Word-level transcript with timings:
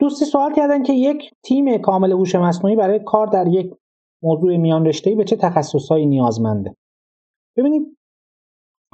دوستی 0.00 0.24
سوال 0.24 0.54
کردن 0.54 0.82
که 0.82 0.92
یک 0.92 1.30
تیم 1.44 1.78
کامل 1.78 2.12
هوش 2.12 2.34
مصنوعی 2.34 2.76
برای 2.76 3.00
کار 3.04 3.26
در 3.26 3.46
یک 3.48 3.74
موضوع 4.22 4.56
میان 4.56 4.86
رشته‌ای 4.86 5.16
به 5.16 5.24
چه 5.24 5.36
تخصصهایی 5.36 6.06
نیازمنده. 6.06 6.74
ببینید 7.56 7.96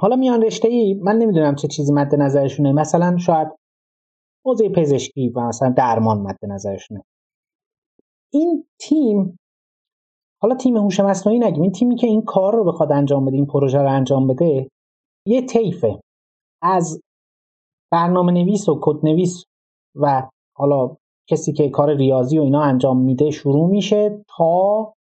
حالا 0.01 0.15
میان 0.15 0.41
رشته‌ای 0.41 0.93
من 0.93 1.17
نمی‌دونم 1.17 1.55
چه 1.55 1.67
چیزی 1.67 1.93
مد 1.93 2.15
نظرشونه. 2.15 2.71
مثلا 2.71 3.17
شاید 3.17 3.47
حوزه 4.45 4.69
پزشکی 4.69 5.29
و 5.29 5.47
مثلا 5.47 5.69
درمان 5.69 6.21
مد 6.21 6.37
نظرشونه. 6.43 7.03
این 8.33 8.65
تیم 8.79 9.39
حالا 10.41 10.55
تیم 10.55 10.77
هوش 10.77 10.99
مصنوعی 10.99 11.39
نگیم. 11.39 11.61
این 11.61 11.71
تیمی 11.71 11.95
که 11.95 12.07
این 12.07 12.21
کار 12.21 12.55
رو 12.55 12.63
بخواد 12.63 12.91
انجام 12.91 13.25
بده 13.25 13.35
این 13.35 13.45
پروژه 13.45 13.77
رو 13.77 13.91
انجام 13.91 14.27
بده 14.27 14.69
یه 15.27 15.45
طیفه. 15.45 16.01
از 16.61 17.01
برنامه 17.91 18.31
نویس 18.31 18.69
و 18.69 18.79
کد 18.81 19.05
نویس 19.05 19.43
و 19.95 20.29
حالا 20.57 20.95
کسی 21.27 21.53
که 21.53 21.69
کار 21.69 21.95
ریاضی 21.95 22.39
و 22.39 22.41
اینا 22.41 22.61
انجام 22.61 23.01
میده 23.01 23.31
شروع 23.31 23.69
میشه 23.69 24.25
تا 24.37 24.93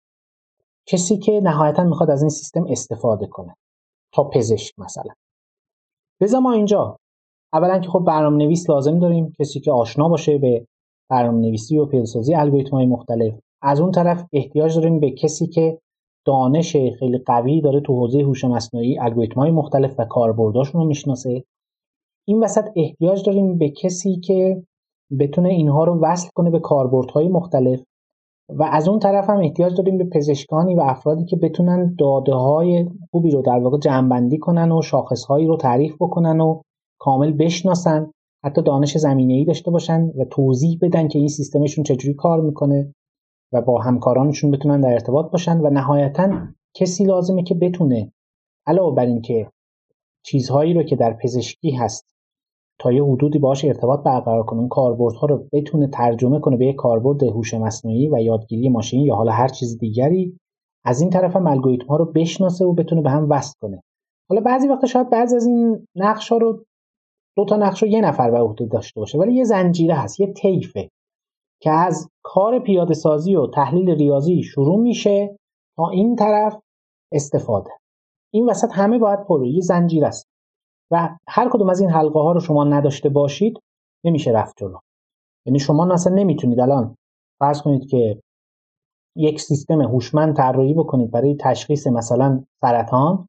کسی 0.86 1.18
که 1.18 1.40
نهایتا 1.40 1.84
می‌خواد 1.84 2.10
از 2.10 2.22
این 2.22 2.28
سیستم 2.28 2.64
استفاده 2.68 3.26
کنه. 3.26 3.56
تا 4.14 4.24
پزشک 4.24 4.78
مثلا. 4.78 5.12
بذار 6.20 6.40
ما 6.40 6.52
اینجا. 6.52 6.96
اولا 7.52 7.78
که 7.78 7.88
خب 7.88 7.98
برنامه 7.98 8.44
نویس 8.44 8.70
لازم 8.70 8.98
داریم. 8.98 9.32
کسی 9.38 9.60
که 9.60 9.72
آشنا 9.72 10.08
باشه 10.08 10.38
به 10.38 10.66
برنامه 11.10 11.38
نویسی 11.38 11.78
و 11.78 11.86
پیاده‌سازی 11.86 12.34
الگوریتم 12.34 12.76
های 12.76 12.86
مختلف. 12.86 13.34
از 13.62 13.80
اون 13.80 13.90
طرف 13.90 14.24
احتیاج 14.32 14.74
داریم 14.74 15.00
به 15.00 15.10
کسی 15.10 15.46
که 15.46 15.78
دانش 16.26 16.72
خیلی 16.76 17.18
قوی 17.18 17.60
داره 17.60 17.80
تو 17.80 18.00
حوزه 18.00 18.22
هوش 18.22 18.44
مصنوعی 18.44 18.98
الگوریتم 18.98 19.40
های 19.40 19.50
مختلف 19.50 19.94
و 19.98 20.04
کاربرداشون 20.04 20.80
رو 20.80 20.86
می‌شناسه. 20.86 21.44
این 22.28 22.44
وسط 22.44 22.64
احتیاج 22.76 23.26
داریم 23.26 23.58
به 23.58 23.68
کسی 23.68 24.16
که 24.16 24.62
بتونه 25.18 25.48
اینها 25.48 25.84
رو 25.84 26.00
وصل 26.00 26.28
کنه 26.34 26.50
به 26.50 26.60
کاربردهای 26.60 27.28
مختلف. 27.28 27.82
و 28.48 28.62
از 28.62 28.88
اون 28.88 28.98
طرف 28.98 29.30
هم 29.30 29.36
احتیاج 29.36 29.76
داریم 29.76 29.98
به 29.98 30.04
پزشکانی 30.04 30.74
و 30.74 30.80
افرادی 30.80 31.24
که 31.24 31.36
بتونن 31.36 31.94
داده 31.98 32.34
های 32.34 32.90
خوبی 33.10 33.30
رو 33.30 33.42
در 33.42 33.58
واقع 33.58 33.78
جمعبندی 33.78 34.38
کنن 34.38 34.72
و 34.72 34.82
شاخص 34.82 35.24
هایی 35.24 35.46
رو 35.46 35.56
تعریف 35.56 35.94
بکنن 36.00 36.40
و 36.40 36.60
کامل 36.98 37.32
بشناسن 37.32 38.10
حتی 38.44 38.62
دانش 38.62 38.98
زمینه 38.98 39.34
ای 39.34 39.44
داشته 39.44 39.70
باشن 39.70 40.12
و 40.16 40.24
توضیح 40.24 40.78
بدن 40.82 41.08
که 41.08 41.18
این 41.18 41.28
سیستمشون 41.28 41.84
چجوری 41.84 42.14
کار 42.14 42.40
می‌کنه 42.40 42.94
و 43.52 43.62
با 43.62 43.80
همکارانشون 43.80 44.50
بتونن 44.50 44.80
در 44.80 44.92
ارتباط 44.92 45.30
باشن 45.30 45.60
و 45.60 45.70
نهایتا 45.70 46.48
کسی 46.74 47.04
لازمه 47.04 47.42
که 47.42 47.54
بتونه 47.54 48.12
علاوه 48.66 48.96
بر 48.96 49.06
اینکه 49.06 49.50
چیزهایی 50.24 50.74
رو 50.74 50.82
که 50.82 50.96
در 50.96 51.12
پزشکی 51.12 51.70
هست 51.70 52.11
تا 52.78 52.92
یه 52.92 53.04
حدودی 53.04 53.38
باهاش 53.38 53.64
ارتباط 53.64 54.02
برقرار 54.02 54.42
کنه. 54.42 54.58
اون 54.58 54.68
کاربردها 54.68 55.26
رو 55.26 55.48
بتونه 55.52 55.86
ترجمه 55.86 56.40
کنه 56.40 56.56
به 56.56 56.66
یک 56.66 56.76
کاربرد 56.76 57.22
هوش 57.22 57.54
مصنوعی 57.54 58.08
و 58.08 58.18
یادگیری 58.18 58.68
ماشین 58.68 59.00
یا 59.00 59.14
حالا 59.14 59.32
هر 59.32 59.48
چیز 59.48 59.78
دیگری. 59.78 60.38
از 60.84 61.00
این 61.00 61.10
طرف 61.10 61.36
هم 61.36 61.46
الگوریتم 61.46 61.86
ها 61.86 61.96
رو 61.96 62.04
بشناسه 62.04 62.64
و 62.64 62.72
بتونه 62.72 63.02
به 63.02 63.10
هم 63.10 63.30
وصل 63.30 63.54
کنه. 63.60 63.82
حالا 64.30 64.40
بعضی 64.40 64.68
وقتا 64.68 64.86
شاید 64.86 65.10
بعضی 65.10 65.36
از 65.36 65.46
این 65.46 65.86
نقش 65.96 66.32
ها 66.32 66.36
رو 66.36 66.64
دو 67.36 67.44
تا 67.44 67.56
نقش 67.56 67.82
رو 67.82 67.88
یه 67.88 68.00
نفر 68.00 68.30
به 68.30 68.38
عهده 68.38 68.66
داشته 68.66 69.00
باشه 69.00 69.18
ولی 69.18 69.34
یه 69.34 69.44
زنجیره 69.44 69.94
هست 69.94 70.20
یه 70.20 70.32
طیفه 70.32 70.88
که 71.62 71.70
از 71.70 72.08
کار 72.22 72.58
پیاده 72.58 72.94
سازی 72.94 73.36
و 73.36 73.46
تحلیل 73.46 73.90
ریاضی 73.90 74.42
شروع 74.42 74.80
میشه 74.80 75.36
تا 75.76 75.88
این 75.88 76.16
طرف 76.16 76.56
استفاده. 77.12 77.70
این 78.32 78.50
وسط 78.50 78.68
همه 78.72 78.98
باید 78.98 79.24
پر 79.28 79.46
یه 79.46 79.60
زنجیره 79.60 80.06
است. 80.06 80.31
و 80.92 81.16
هر 81.28 81.48
کدوم 81.48 81.70
از 81.70 81.80
این 81.80 81.90
حلقه 81.90 82.20
ها 82.20 82.32
رو 82.32 82.40
شما 82.40 82.64
نداشته 82.64 83.08
باشید 83.08 83.60
نمیشه 84.04 84.30
رفت 84.30 84.56
جلو. 84.56 84.78
یعنی 85.46 85.58
شما 85.58 85.94
اصلا 85.94 86.14
نمی‌تونید 86.14 86.60
الان 86.60 86.96
فرض 87.38 87.62
کنید 87.62 87.88
که 87.88 88.22
یک 89.16 89.40
سیستم 89.40 89.82
هوشمند 89.82 90.36
طراحی 90.36 90.74
بکنید 90.74 91.10
برای 91.10 91.36
تشخیص 91.40 91.86
مثلا 91.86 92.44
سرطان 92.60 93.28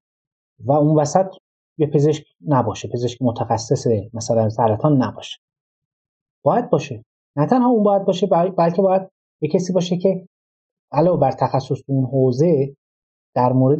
و 0.59 0.71
اون 0.71 0.99
وسط 0.99 1.35
یه 1.77 1.87
پزشک 1.87 2.25
نباشه 2.47 2.87
پزشک 2.87 3.21
متخصص 3.21 3.87
مثلا 4.13 4.49
سرطان 4.49 5.03
نباشه. 5.03 5.37
باید 6.43 6.69
باشه. 6.69 7.03
نه 7.35 7.45
تنها 7.45 7.69
اون 7.69 7.83
باید 7.83 8.05
باشه 8.05 8.27
بلکه 8.27 8.81
باید 8.81 9.09
یه 9.41 9.49
کسی 9.49 9.73
باشه 9.73 9.97
که 9.97 10.27
علاوه 10.91 11.19
بر 11.19 11.31
تخصص 11.31 11.81
اون 11.87 12.05
حوزه 12.05 12.75
در 13.35 13.53
مورد 13.53 13.79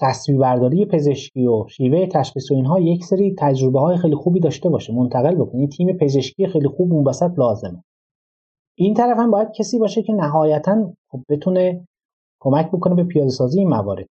تصویربرداری 0.00 0.86
پزشکی 0.86 1.46
و 1.46 1.68
شیوه 1.68 2.06
تشخیص 2.06 2.50
و 2.50 2.54
اینها 2.54 2.80
یک 2.80 3.04
سری 3.04 3.34
تجربه 3.38 3.80
های 3.80 3.96
خیلی 3.96 4.14
خوبی 4.14 4.40
داشته 4.40 4.68
باشه. 4.68 4.94
منتقل 4.94 5.34
بکنه 5.34 5.66
تیم 5.66 5.96
پزشکی 5.96 6.46
خیلی 6.46 6.68
خوب 6.68 6.92
اون 6.92 7.08
وسط 7.08 7.30
لازمه. 7.38 7.84
این 8.78 8.94
طرف 8.94 9.18
هم 9.18 9.30
باید 9.30 9.48
کسی 9.52 9.78
باشه 9.78 10.02
که 10.02 10.12
نهایتا 10.12 10.92
خب 11.10 11.20
بتونه 11.28 11.86
کمک 12.40 12.68
بکنه 12.68 12.94
به 12.94 13.04
پیاده 13.04 13.30
سازی 13.30 13.58
این 13.58 13.68
موارد. 13.68 14.08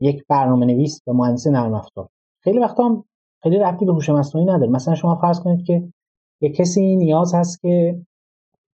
یک 0.00 0.24
برنامه 0.28 0.66
نویس 0.66 1.00
و 1.06 1.12
مهندس 1.12 1.46
نرم 1.46 1.74
افزار. 1.74 2.08
خیلی 2.44 2.58
وقتا 2.58 2.84
هم 2.84 3.04
خیلی 3.42 3.58
ربطی 3.58 3.84
به 3.84 3.92
هوش 3.92 4.10
مصنوعی 4.10 4.46
نداره. 4.46 4.70
مثلا 4.70 4.94
شما 4.94 5.14
فرض 5.14 5.40
کنید 5.40 5.66
که 5.66 5.92
یک 6.40 6.56
کسی 6.56 6.96
نیاز 6.96 7.34
هست 7.34 7.60
که 7.60 8.02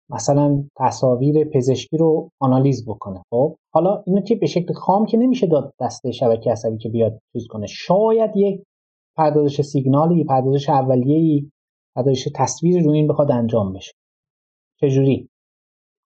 مثلا 0.09 0.63
تصاویر 0.75 1.45
پزشکی 1.45 1.97
رو 1.97 2.29
آنالیز 2.41 2.85
بکنه. 2.85 3.23
خب 3.29 3.55
حالا 3.73 4.03
اینو 4.07 4.21
که 4.21 4.35
به 4.35 4.45
شکل 4.45 4.73
خام 4.73 5.05
که 5.05 5.17
نمیشه 5.17 5.47
داد 5.47 5.73
دسته 5.79 6.11
شبکه 6.11 6.51
عصبی 6.51 6.77
که 6.77 6.89
بیاد 6.89 7.19
چیز 7.33 7.47
کنه. 7.47 7.67
شاید 7.67 8.31
یک 8.35 8.63
پردازش 9.17 9.61
سیگنالی 9.61 10.23
پردازش 10.23 10.69
اولیه‌ای 10.69 11.51
پردازش 11.95 12.27
تصویر 12.35 12.83
رو 12.83 12.91
این 12.91 13.07
بخواد 13.07 13.31
انجام 13.31 13.73
بشه. 13.73 13.91
چجوری؟ 14.81 15.29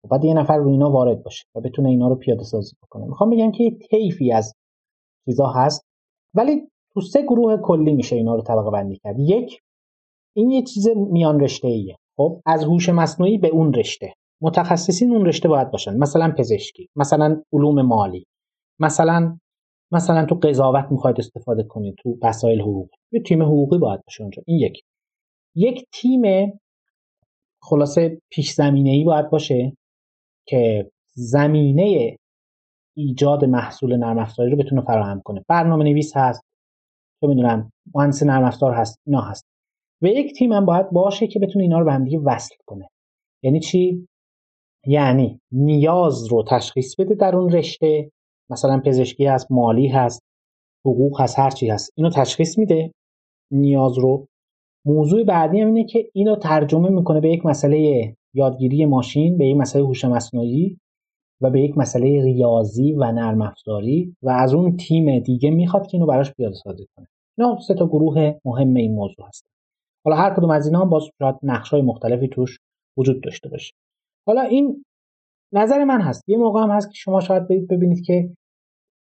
خب 0.02 0.10
بعد 0.10 0.26
یه 0.26 0.34
نفر 0.34 0.58
رو 0.58 0.70
اینا 0.70 0.92
وارد 0.92 1.24
باشه 1.24 1.46
و 1.56 1.62
بتونه 1.62 1.90
اینا 1.90 2.08
رو 2.08 2.16
پیاده 2.16 2.44
سازی 2.44 2.76
بکنه. 2.84 3.06
می‌خوام 3.06 3.30
بگم 3.30 3.52
که 3.52 3.64
یه 3.64 3.72
طیفی 3.72 4.32
از 4.32 4.54
چیزا 5.26 5.48
هست 5.48 5.86
ولی 6.34 6.68
تو 6.94 7.02
سه 7.02 7.22
گروه 7.22 7.58
کلی 7.58 7.94
میشه 7.94 8.16
اینا 8.16 8.36
رو 8.36 8.42
طبقه 8.42 8.72
بندی 8.72 8.98
کرد. 9.04 9.20
یک 9.20 9.60
این 10.36 10.50
یه 10.50 10.62
چیز 10.62 10.88
میان 10.90 11.40
رشته 11.40 11.68
ایه 11.68 11.98
خب 12.18 12.42
از 12.46 12.64
هوش 12.64 12.90
مصنوعی 12.90 13.38
به 13.38 13.48
اون 13.48 13.74
رشته. 13.74 14.14
متخصصین 14.42 15.12
اون 15.12 15.26
رشته 15.26 15.48
باید 15.48 15.72
باشن. 15.72 15.98
مثلا 15.98 16.34
پزشکی 16.38 16.90
مثلا 16.96 17.42
علوم 17.54 17.82
مالی 17.82 18.26
مثلا 18.80 19.38
مثلا 19.92 20.26
تو 20.26 20.36
قضاوت 20.36 20.92
می‌خواید 20.92 21.20
استفاده 21.20 21.64
کنید 21.64 21.96
تو 22.04 22.18
مسائل 22.22 22.62
حقوق. 22.62 22.90
یه 23.12 23.22
تیم 23.22 23.44
حقوقی 23.44 23.78
باید 23.78 24.02
باشه 24.06 24.22
اونجا. 24.22 24.44
این 24.48 24.60
یک. 24.60 24.84
یک 25.56 25.86
تیم 25.94 26.54
خلاصه 27.62 28.22
پیش 28.30 28.52
زمینه 28.54 28.90
ای 28.90 29.04
باید 29.04 29.30
باشه 29.30 29.78
که 30.48 30.92
زمینه 31.14 32.18
ایجاد 32.98 33.46
محصول 33.46 33.96
نرم 33.96 34.20
افزاری 34.20 34.52
رو 34.52 34.58
بتونه 34.58 34.82
فراهم 34.82 35.22
کنه. 35.22 35.46
برنامه 35.48 35.84
نویس 35.84 36.18
هست. 36.18 36.42
چه 37.22 37.28
می‌دونم 37.28 37.72
مهندس 37.96 38.24
نرم 38.24 38.44
افزار 38.44 38.74
هست. 38.74 39.00
اینا 39.08 39.22
هست. 39.22 39.46
و 40.04 40.08
یک 40.08 40.34
تیم 40.34 40.54
هم 40.54 40.66
باید 40.66 40.90
باشه 40.90 41.28
که 41.28 41.40
بتونه 41.40 41.64
اینا 41.64 41.80
رو 41.80 41.86
به 41.86 41.94
هم 41.94 42.04
دیگه 42.04 42.20
وصل 42.20 42.56
کنه. 42.66 42.90
یعنی 43.44 43.60
چی؟ 43.60 44.08
یعنی 44.88 45.40
نیاز 45.52 46.28
رو 46.28 46.44
تشخیص 46.48 46.96
بده 47.00 47.16
در 47.16 47.36
اون 47.36 47.52
رشته. 47.52 48.12
مثلا 48.50 48.82
پزشکی 48.86 49.26
هست 49.26 49.52
مالی 49.52 49.88
هست 49.88 50.24
حقوق 50.86 51.22
هست 51.22 51.40
هر 51.40 51.50
چی 51.50 51.70
هست. 51.70 51.92
اینو 51.96 52.10
تشخیص 52.10 52.58
میده 52.58 52.92
نیاز 53.52 53.98
رو. 53.98 54.28
موضوع 54.86 55.24
بعدی 55.24 55.60
هم 55.60 55.68
اینه 55.68 55.86
که 55.86 56.10
اینو 56.14 56.36
ترجمه 56.36 56.90
می‌کنه 56.90 57.20
به 57.20 57.30
یک 57.30 57.46
مسئله 57.46 58.16
یادگیری 58.34 58.86
ماشین 58.86 59.38
به 59.38 59.48
یک 59.48 59.58
مسئله 59.58 59.84
هوش 59.84 60.06
مصنوعی 60.06 60.78
و 61.42 61.50
به 61.50 61.62
یک 61.62 61.78
مسئله 61.78 62.24
ریاضی 62.24 62.94
و 62.94 63.12
نرم 63.12 63.42
افزاری 63.42 64.16
و 64.22 64.30
از 64.30 64.54
اون 64.54 64.78
تیم 64.78 65.20
دیگه 65.20 65.50
می‌خواد 65.50 65.88
که 65.88 65.98
اینو 65.98 66.06
براش 66.06 66.34
پیاده 66.34 66.56
سازی 66.56 66.88
کنه. 66.96 67.08
اینا 67.38 67.60
سه 67.68 67.74
تا 67.74 67.88
گروه 67.88 68.34
مهم 68.46 68.74
این 68.74 68.96
موضوع 68.96 69.28
هست 69.28 69.46
حالا 70.06 70.18
هر 70.18 70.34
کدوم 70.34 70.50
از 70.50 70.66
اینا 70.66 70.82
هم 70.82 70.90
باز 70.90 71.04
شاید 71.20 71.36
نقش 71.44 71.74
مختلفی 71.74 72.28
توش 72.28 72.60
وجود 72.98 73.24
داشته 73.24 73.50
باشه. 73.50 73.74
حالا 74.28 74.42
این 74.42 74.86
نظر 75.54 75.84
من 75.84 76.02
هست. 76.02 76.30
یه 76.30 76.38
موقع 76.38 76.62
هم 76.62 76.72
هست 76.72 76.88
که 76.90 76.96
شما 76.96 77.20
شاید 77.20 77.48
ببینید 77.48 78.06
که 78.06 78.30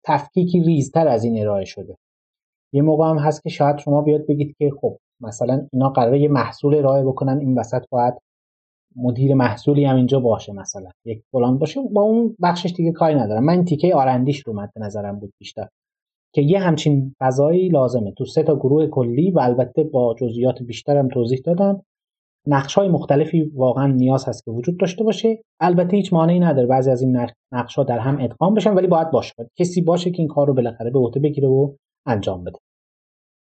تفکیکی 0.06 0.64
ریزتر 0.64 1.08
از 1.08 1.24
این 1.24 1.42
ارائه 1.42 1.66
شده. 1.66 1.96
یه 2.74 2.82
موقع 2.82 3.10
هم 3.10 3.18
هست 3.18 3.44
که 3.44 3.50
شاید 3.50 3.78
شما 3.78 4.02
بیاد 4.02 4.26
بگید 4.28 4.56
که 4.58 4.72
خب 4.82 4.98
مثلا 5.22 5.68
اینا 5.74 5.90
قراره 5.90 6.20
یه 6.20 6.28
محصول 6.28 6.76
ارائه 6.76 7.04
بکنن 7.04 7.40
این 7.40 7.58
وسط 7.58 7.86
باید 7.90 8.14
مدیر 8.96 9.34
محصولی 9.34 9.86
هم 9.86 9.96
اینجا 9.96 10.20
باشه 10.20 10.54
مثلا. 10.54 10.90
یک 11.06 11.24
فلان 11.32 11.58
باشه 11.58 11.82
با 11.82 12.02
اون 12.02 12.36
بخشش 12.42 12.74
دیگه 12.74 12.92
کاری 12.92 13.16
ندارم. 13.16 13.44
من 13.44 13.66
تیکه 13.66 13.96
آرندیش 13.96 14.44
رو 14.48 14.54
مد 14.54 14.72
نظرم 14.78 15.20
بود 15.20 15.34
بیشتر. 15.40 15.68
که 16.34 16.42
یه 16.42 16.60
همچین 16.60 17.16
فضایی 17.20 17.70
لازمه. 17.70 18.12
تو 18.12 18.26
سه 18.26 18.44
تا 18.44 18.56
گروه 18.56 18.88
کلی 18.88 19.32
و 19.32 19.40
البته 19.40 19.84
با 19.84 20.16
جزئیات 20.20 20.64
بیشترم 20.64 21.08
توضیح 21.08 21.42
دادم. 21.46 21.82
نقش 22.48 22.76
های 22.76 22.90
مختلفی 22.90 23.42
واقعا 23.56 23.88
نیاز 23.88 24.26
هست 24.28 24.46
که 24.46 24.52
وجود 24.52 24.80
داشته 24.80 25.04
باشه. 25.04 25.44
البته 25.60 25.98
هیچ 25.98 26.14
مانعی 26.14 26.40
نداره 26.40 26.68
بعضی 26.68 26.92
از 26.92 27.02
این 27.02 27.28
نقش 27.52 27.76
ها 27.76 27.84
در 27.84 28.00
هم 28.00 28.18
ادغام 28.22 28.54
بشن 28.54 28.74
ولی 28.74 28.88
باید 28.88 29.12
باشه. 29.12 29.34
کسی 29.56 29.82
باشه 29.82 30.12
که 30.12 30.20
این 30.20 30.28
کار 30.28 30.48
رو 30.48 30.54
بالاخره 30.54 30.90
به 30.90 31.00
عهده 31.00 31.20
بگیره 31.20 31.48
و 31.48 31.72
انجام 32.06 32.44
بده. 32.44 32.60